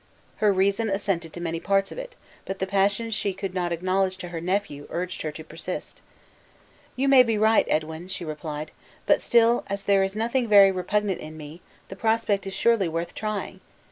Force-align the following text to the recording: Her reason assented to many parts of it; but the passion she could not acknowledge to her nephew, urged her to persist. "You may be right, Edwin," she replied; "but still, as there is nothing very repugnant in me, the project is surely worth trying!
Her 0.37 0.51
reason 0.51 0.89
assented 0.89 1.31
to 1.33 1.39
many 1.39 1.59
parts 1.59 1.91
of 1.91 1.99
it; 1.99 2.15
but 2.45 2.57
the 2.57 2.65
passion 2.65 3.11
she 3.11 3.35
could 3.35 3.53
not 3.53 3.71
acknowledge 3.71 4.17
to 4.17 4.29
her 4.29 4.41
nephew, 4.41 4.87
urged 4.89 5.21
her 5.21 5.31
to 5.33 5.43
persist. 5.43 6.01
"You 6.95 7.07
may 7.07 7.21
be 7.21 7.37
right, 7.37 7.67
Edwin," 7.69 8.07
she 8.07 8.25
replied; 8.25 8.71
"but 9.05 9.21
still, 9.21 9.63
as 9.67 9.83
there 9.83 10.01
is 10.01 10.15
nothing 10.15 10.47
very 10.47 10.71
repugnant 10.71 11.19
in 11.21 11.37
me, 11.37 11.61
the 11.87 11.95
project 11.95 12.47
is 12.47 12.55
surely 12.55 12.89
worth 12.89 13.13
trying! 13.13 13.61